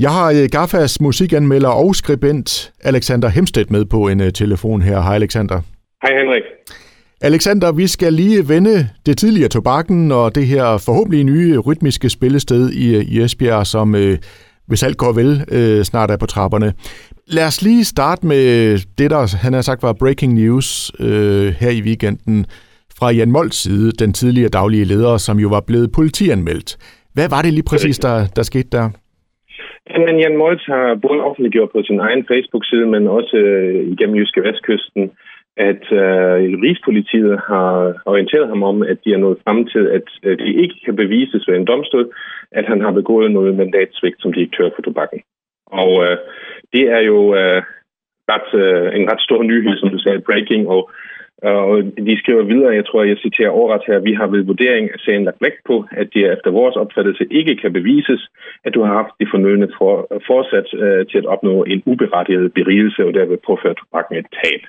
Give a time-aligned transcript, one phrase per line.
[0.00, 5.00] Jeg har øh, Gaffas musikanmelder og skribent Alexander Hemstedt med på en øh, telefon her.
[5.00, 5.60] Hej Alexander.
[6.02, 6.42] Hej Henrik.
[7.20, 12.70] Alexander, vi skal lige vende det tidligere tobakken og det her forhåbentlig nye rytmiske spillested
[12.70, 13.94] i, øh, i Esbjerg, som
[14.66, 15.44] hvis alt går vel,
[15.84, 16.72] snart er på trapperne.
[17.26, 21.70] Lad os lige starte med det, der han har sagt var breaking news øh, her
[21.70, 22.46] i weekenden
[22.98, 26.76] fra Jan Molds side, den tidligere daglige leder, som jo var blevet politianmeldt.
[27.14, 28.90] Hvad var det lige præcis, der, der skete der?
[29.98, 34.42] Men Jan Moltz har både offentliggjort på sin egen Facebook-side, men også øh, igennem Jyske
[34.42, 35.10] Vestkysten,
[35.56, 40.38] at øh, Rigspolitiet har orienteret ham om, at de er nået frem til, at øh,
[40.38, 42.12] det ikke kan bevises ved en domstol,
[42.52, 45.20] at han har begået noget mandatsvigt som direktør for tobakken.
[45.66, 46.16] Og øh,
[46.72, 47.62] det er jo øh,
[48.32, 50.90] ret, øh, en ret stor nyhed, som du sagde, breaking, og
[51.46, 51.76] Øh, og
[52.08, 55.24] de skriver videre, jeg tror, jeg citerer overret her, vi har ved vurdering af sagen
[55.24, 58.22] lagt vægt på, at det efter vores opfattelse ikke kan bevises,
[58.64, 59.92] at du har haft de fornødne for,
[60.26, 64.62] forsat øh, til at opnå en uberettiget berigelse og derved påføre tobakken et tab.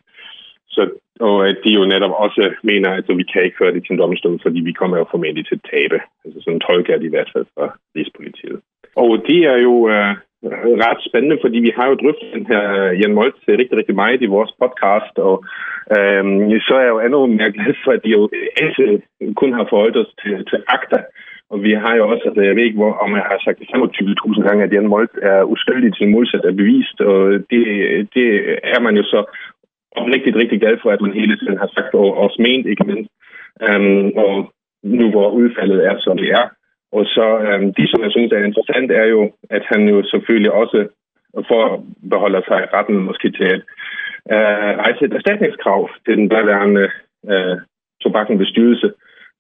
[0.76, 3.84] Så, og at de jo netop også mener, at altså, vi kan ikke føre det
[3.84, 6.00] til en domstol, fordi vi kommer jo formentlig til at tabe.
[6.26, 8.60] Altså sådan tolker de i hvert fald fra Rigspolitiet.
[8.96, 10.16] Og det er jo øh,
[10.86, 13.96] ret spændende, fordi vi har jo drøftet den her øh, Jan Moltz øh, rigtig, rigtig
[13.96, 15.36] meget i vores podcast, og
[15.96, 18.30] øhm, så er jeg jo endnu mere glad for, at vi jo
[18.62, 18.92] altid
[19.36, 21.00] kun har forholdt os til, til akta,
[21.52, 23.68] og vi har jo også, altså jeg ved ikke, hvor, om jeg har sagt det
[23.68, 27.18] 25.000 gange, at Jan Moltz er uskyldig til modsat er bevist, og
[27.52, 27.62] det,
[28.16, 28.28] det
[28.74, 29.20] er man jo så
[30.14, 33.12] rigtig, rigtig glad for, at man hele tiden har sagt, og også ment, ikke mindst.
[33.68, 36.46] Øhm, og nu hvor udfaldet er, som det er,
[36.92, 40.52] og så øhm, de, som jeg synes er interessant, er jo, at han jo selvfølgelig
[40.52, 40.88] også
[41.48, 43.62] forbeholder sig retten måske til at
[44.36, 46.90] øh, rejse et erstatningskrav til den daværende
[47.32, 47.58] øh,
[48.02, 48.92] tobakkenbestyrelse,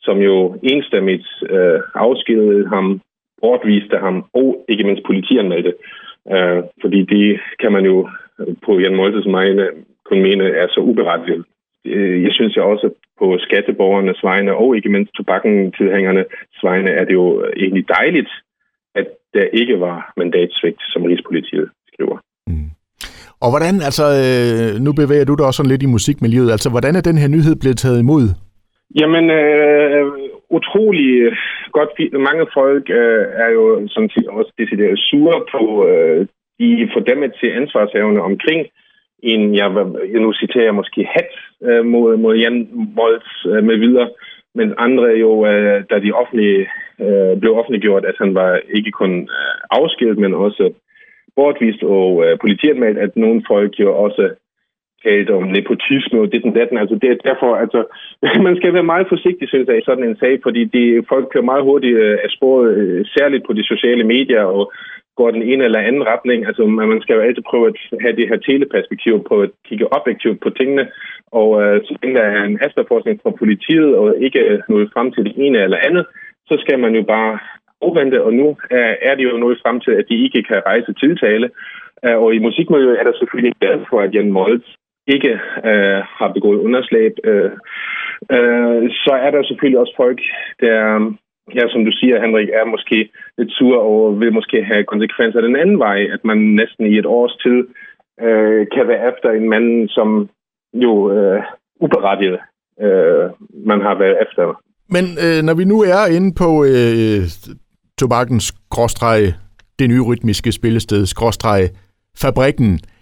[0.01, 3.01] som jo enstemmigt øh, afskedede ham,
[3.41, 5.73] bortviste ham og ikke mindst politianmeldte.
[6.33, 8.09] Øh, fordi det kan man jo
[8.65, 9.69] på Jan Moltes mine
[10.05, 11.45] kun mene er så uberettiget.
[11.85, 16.23] Øh, jeg synes jeg også, på skatteborgernes vegne og ikke mindst tobakken-tilhængerne
[16.63, 18.31] vegne, er det jo egentlig dejligt,
[18.95, 22.17] at der ikke var mandatsvigt, som Rigspolitiet skriver.
[22.47, 22.69] Mm.
[23.43, 26.95] Og hvordan, altså, øh, nu bevæger du dig også sådan lidt i musikmiljøet, altså, hvordan
[26.95, 28.25] er den her nyhed blevet taget imod?
[28.99, 30.05] Jamen, øh,
[30.57, 31.11] utrolig
[31.77, 31.91] godt.
[32.29, 36.27] Mange folk øh, er jo sådan set også decideret sure på øh,
[36.59, 38.61] de fordæmmet til ansvarshavende omkring
[39.21, 39.71] en, jeg,
[40.13, 41.31] jeg nu citerer jeg måske hat
[41.63, 44.09] øh, mod, mod Jan Moltz øh, med videre,
[44.55, 46.67] men andre jo, øh, da de offentlige,
[47.01, 50.73] øh, blev offentliggjort, at han var ikke kun øh, afskilt, men også
[51.35, 54.29] bortvist og øh, politianmeldt, at nogle folk jo også
[55.03, 56.77] talte om nepotisme og det den datten.
[56.77, 57.81] Altså det er derfor, altså,
[58.47, 61.51] man skal være meget forsigtig, synes jeg, i sådan en sag, fordi de, folk kører
[61.51, 64.73] meget hurtigt øh, af sporet, øh, særligt på de sociale medier, og
[65.21, 66.39] går den ene eller anden retning.
[66.49, 70.39] Altså, man skal jo altid prøve at have det her teleperspektiv på at kigge objektivt
[70.41, 70.85] på tingene.
[71.39, 74.41] Og øh, så længe der er en efterforskning fra politiet, og ikke
[74.73, 76.05] noget frem til det ene eller andet,
[76.49, 77.39] så skal man jo bare
[77.81, 80.93] afvente, og nu er, er det jo noget frem til, at de ikke kan rejse
[80.93, 81.49] tiltale.
[82.05, 84.67] Øh, og i musikmiljøet er der selvfølgelig glad for, at Jan Moltz
[85.07, 85.33] ikke
[85.69, 87.11] øh, har begået underslag.
[87.23, 87.51] Øh,
[88.35, 90.19] øh, så er der selvfølgelig også folk,
[90.59, 90.77] der
[91.55, 95.55] ja, som du siger, Henrik, er måske lidt sur og vil måske have konsekvenser den
[95.55, 97.59] anden vej, at man næsten i et års tid
[98.25, 100.29] øh, kan være efter en mand, som
[100.73, 101.41] jo øh,
[101.79, 102.39] uberettiget
[102.81, 103.29] øh,
[103.71, 104.61] man har været efter.
[104.89, 107.21] Men øh, når vi nu er inde på øh,
[107.97, 109.23] tobakkens gråstreg,
[109.79, 111.63] det nye rytmiske spillested, skråstreg,
[112.21, 113.00] fabrikken, Øh,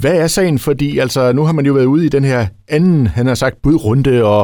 [0.00, 0.58] hvad er sagen?
[0.58, 2.40] Fordi altså, nu har man jo været ude i den her
[2.76, 4.42] anden, han har sagt, budrunde, og,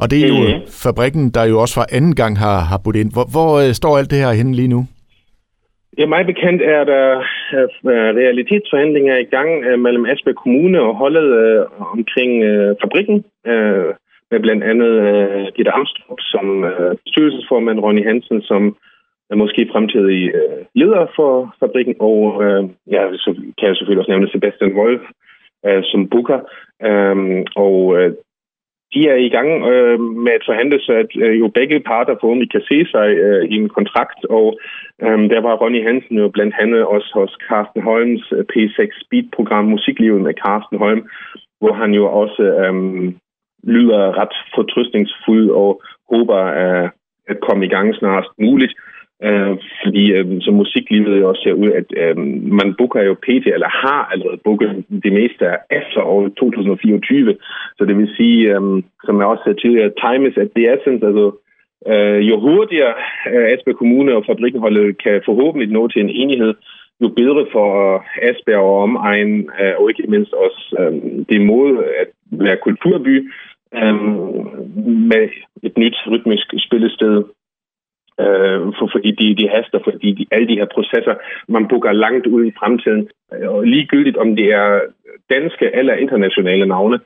[0.00, 0.66] og det er jo mm.
[0.84, 3.10] fabrikken, der jo også for anden gang har, har budt ind.
[3.12, 4.80] Hvor, hvor øh, står alt det her henne lige nu?
[5.98, 7.06] Ja, mig bekendt er der
[8.22, 13.16] realitetsforhandlinger i gang uh, mellem Asbæk Kommune og holdet uh, omkring uh, fabrikken.
[13.52, 13.90] Uh,
[14.30, 18.76] med blandt andet uh, Gitte Amstrup som uh, styrelsesformand, Ronny Hansen som
[19.36, 24.30] måske fremtidige øh, leder for fabrikken, og øh, ja, så kan jeg selvfølgelig også nævne
[24.30, 25.02] Sebastian Wolf
[25.66, 26.40] øh, som booker.
[26.88, 28.12] Øh, og øh,
[28.94, 32.50] de er i gang øh, med at forhandle, så at øh, jo begge parter forhåbentlig
[32.50, 34.58] kan se sig øh, i en kontrakt, og
[35.02, 39.64] øh, der var Ronny Hansen jo blandt andet også hos Carsten Holms øh, P6 Speed-program
[39.64, 41.08] Musiklivet med Carsten Holm,
[41.60, 42.74] hvor han jo også øh,
[43.74, 46.88] lyder ret fortrystningsfuld og håber øh,
[47.28, 48.74] at komme i gang snarest muligt.
[49.26, 52.16] Øh, fordi øh, som musiklivet også ser ud, at øh,
[52.60, 57.36] man booker jo PT, eller har allerede booket det meste efter år 2024.
[57.78, 61.06] Så det vil sige, øh, som jeg også sagde tidligere, time is at the essence,
[61.06, 61.26] altså
[61.92, 62.94] øh, jo hurtigere
[63.32, 66.54] øh, Asbjerg Kommune og fabrikkenholdet kan forhåbentlig nå til en enighed,
[67.02, 70.92] jo bedre for øh, Asbjerg og omegn, øh, og ikke mindst også øh,
[71.30, 73.14] det måde at være kulturby
[73.74, 73.94] øh,
[75.10, 75.24] med
[75.62, 77.24] et nyt rytmisk spillested
[78.22, 81.14] øh, for, fordi de, de haster, fordi de, alle de her processer,
[81.48, 84.80] man booker langt ud i fremtiden, øh, og ligegyldigt om det er
[85.34, 86.98] danske eller internationale navne.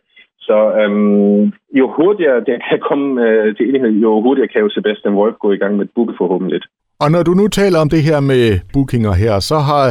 [0.48, 1.42] Så øhm,
[1.80, 5.52] jo hurtigere det kan komme øh, til enighed, jo hurtigere kan jo Sebastian Wolf gå
[5.52, 6.60] i gang med at booke forhåbentlig.
[7.00, 9.84] Og når du nu taler om det her med bookinger her, så har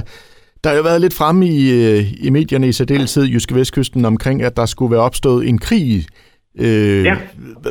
[0.64, 4.44] der har jo været lidt fremme i, øh, i medierne i særdeleshed Jyske Vestkysten omkring,
[4.44, 6.06] at der skulle være opstået en krig
[6.60, 7.16] Øh, ja.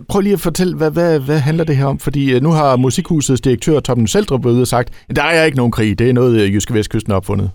[0.09, 1.99] Prøv lige at fortælle, hvad, hvad, hvad handler det her om?
[1.99, 5.57] Fordi øh, nu har Musikhusets direktør Torben Seldrup ude og sagt, at der er ikke
[5.57, 7.51] nogen krig, det er noget, øh, Jyske Vestkysten har opfundet.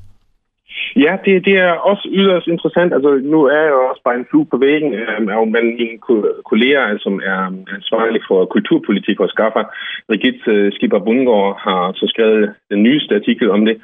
[0.96, 2.94] Ja, det, det er også yderst interessant.
[2.94, 5.98] Altså, nu er jeg jo også bare en flue på væggen, øh, og men mine
[6.52, 7.42] kolleger, som er
[7.78, 9.64] ansvarlig for kulturpolitik hos Skaffa,
[10.12, 13.76] Rigit øh, Skipper Bundgaard, har så skrevet den nyeste artikel om det,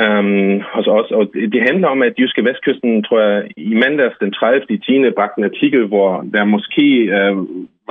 [0.00, 1.10] Øhm, um, hos os.
[1.10, 4.66] Og det handler om, at Jyske Vestkysten, tror jeg, i mandags den 30.
[4.68, 5.10] i 10.
[5.16, 6.86] bragte en artikel, hvor der måske
[7.16, 7.36] uh,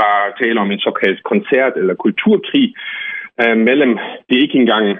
[0.01, 2.75] var tale om en såkaldt koncert- eller kulturkrig
[3.42, 3.98] uh, mellem
[4.30, 4.98] det ikke engang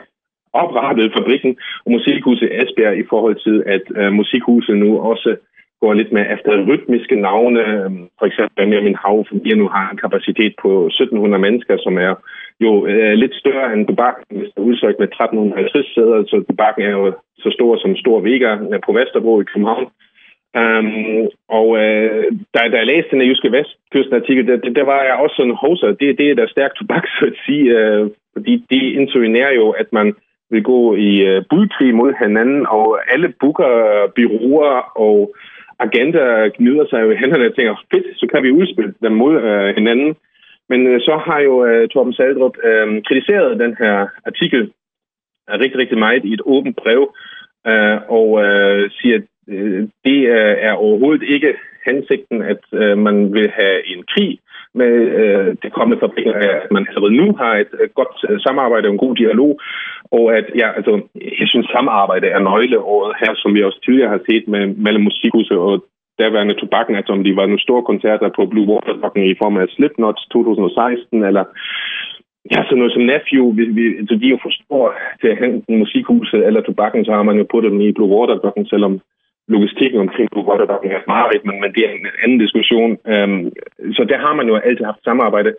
[0.54, 5.36] oprettede fabrikken og Musikhuset Asbjerg i forhold til, at uh, Musikhuset nu også
[5.82, 7.62] går lidt med efter rytmiske navne.
[7.74, 12.14] Øhm, for eksempel Benjamin Hav, som nu har en kapacitet på 1700 mennesker, som er
[12.66, 16.84] jo øh, lidt større end Dubakken, hvis der er udsøgt med 1350 sæder, så Dubakken
[16.86, 17.14] er jo
[17.44, 18.52] så stor som Stor Vega
[18.86, 19.88] på Vesterbro i København.
[20.62, 21.28] Um,
[21.60, 25.60] og øh, da, da jeg læste den jyske vestkysten-artikel, der, der var jeg også sådan,
[25.62, 29.70] hoser, det, det er da stærkt tobak, så at sige, øh, fordi det insinuerer jo,
[29.70, 30.16] at man
[30.50, 33.72] vil gå i øh, budkrig mod hinanden, og alle booker,
[34.16, 35.36] byråer og
[35.80, 39.36] agenda gnider sig jo i hænderne og tænker, fedt, så kan vi udspille dem mod
[39.42, 40.16] øh, hinanden.
[40.70, 44.62] Men øh, så har jo øh, Torben Saldrup øh, kritiseret den her artikel
[45.50, 47.02] øh, rigtig, rigtig meget i et åbent brev,
[47.68, 51.54] øh, og øh, siger, at øh, det øh, er overhovedet ikke
[51.86, 54.40] hensigten, at øh, man vil have en krig
[54.74, 56.34] med øh, det kommende fabrikker,
[56.64, 59.62] at man allerede nu har et, øh, godt øh, samarbejde og en god dialog,
[60.12, 60.94] og at ja, altså,
[61.42, 65.58] jeg synes, samarbejde er nøgleåret her, som vi også tidligere har set med, mellem musikhuset
[65.58, 65.86] og
[66.20, 68.94] daværende tobakken, altså om de var nogle store koncerter på Blue Water
[69.32, 71.44] i form af Slipknot 2016, eller
[72.52, 74.92] ja, sådan noget som Nephew, vi, vi, altså, de er jo for store
[75.22, 78.66] til at hente musikhuset eller tobakken, så har man jo puttet dem i Blue Water
[78.70, 79.02] selvom
[79.48, 82.92] logistikken omkring Blue Water er meget, men, men det er en anden diskussion.
[83.14, 83.52] Um,
[83.96, 85.52] så der har man jo altid haft samarbejde,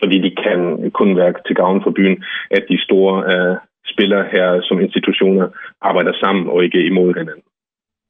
[0.00, 3.56] fordi de kan kun være til gavn for byen, at de store uh,
[3.92, 5.46] spillere her som institutioner
[5.82, 7.44] arbejder sammen og ikke imod hinanden.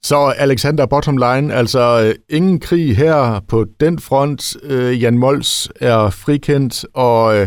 [0.03, 4.57] Så Alexander Bottomline, altså øh, ingen krig her på den front.
[4.71, 7.47] Øh, Jan Mols er frikendt, og øh,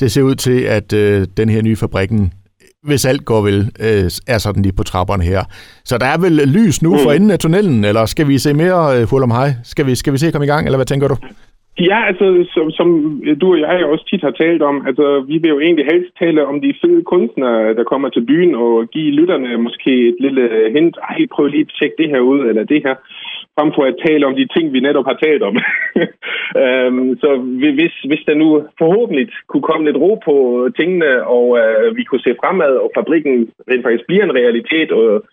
[0.00, 2.32] det ser ud til, at øh, den her nye fabrikken,
[2.82, 5.44] hvis alt går vel, øh, er sådan lige på trapperne her.
[5.84, 7.16] Så der er vel lys nu for mm.
[7.16, 9.54] enden af tunnelen, eller skal vi se mere øh, fuld om hej?
[9.64, 11.16] Skal vi, skal vi se komme i gang, eller hvad tænker du?
[11.80, 12.88] Ja, altså, som, som
[13.40, 16.46] du og jeg også tit har talt om, altså, vi vil jo egentlig helst tale
[16.46, 20.96] om de fede kunstnere, der kommer til byen, og give lytterne måske et lille hint.
[21.10, 22.94] Ej, prøv lige at tjekke det her ud, eller det her
[23.56, 25.56] frem for at tale om de ting, vi netop har talt om.
[26.62, 27.30] um, så
[27.80, 30.34] hvis, hvis der nu forhåbentlig kunne komme lidt ro på
[30.78, 33.34] tingene, og uh, vi kunne se fremad, og fabrikken
[33.70, 35.24] rent faktisk bliver en realitet, og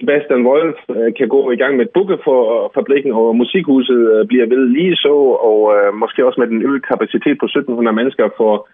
[0.00, 2.40] Sebastian Wolf øh, kan gå i gang med et bukke for
[2.74, 5.14] fabrikken, og musikhuset øh, bliver ved lige så,
[5.48, 8.68] og øh, måske også med den øgede kapacitet på 1700 mennesker for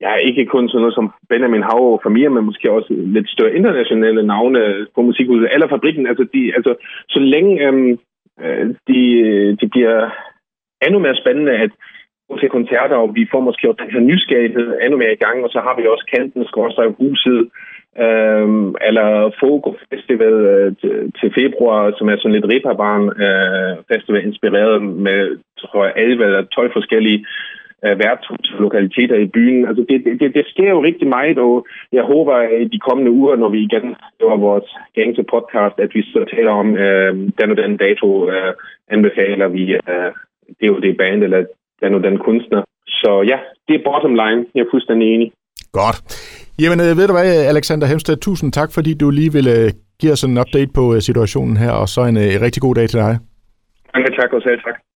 [0.00, 3.56] ja, ikke kun sådan noget som Benjamin Hav og familie, men måske også lidt større
[3.58, 4.60] internationale navne
[4.94, 6.06] på musikhuset eller fabrikken.
[6.06, 6.74] Altså, de, altså
[7.08, 7.98] så længe øhm,
[8.42, 9.00] øh, de,
[9.60, 10.10] de bliver
[10.86, 11.70] endnu mere spændende at
[12.28, 15.44] gå til koncerter, og vi får måske også den her nysgerrighed endnu mere i gang,
[15.44, 17.48] og så har vi også kanten, skorstræk huset,
[18.04, 20.72] Øhm, øh, eller Fogo Festival øh,
[21.20, 26.42] til, februar, som er sådan lidt repabarn øh, festival, inspireret med, tror jeg, 11 eller
[26.42, 27.26] 12 forskellige
[27.84, 29.66] øh, værtshuslokaliteter i byen.
[29.68, 33.36] Altså det, det, det sker jo rigtig meget, og jeg håber, at de kommende uger,
[33.36, 37.56] når vi igen laver vores gængse podcast, at vi så taler om øh, den og
[37.56, 38.52] den dato, øh,
[38.88, 40.10] anbefaler vi, øh,
[40.60, 41.44] det og det band, eller
[41.82, 42.62] den og den kunstner.
[42.86, 43.38] Så ja,
[43.68, 44.46] det er bottom line.
[44.54, 45.32] Jeg er fuldstændig enig.
[45.72, 46.25] Godt.
[46.62, 49.70] Jamen, øh, ved du hvad, Alexander Hemsted, tusind tak, fordi du lige ville øh,
[50.00, 52.88] give os en update på øh, situationen her, og så en, en rigtig god dag
[52.88, 53.18] til dig.
[53.94, 54.76] Mange tak, og selv tak.